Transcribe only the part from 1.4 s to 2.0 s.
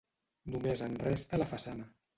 la façana.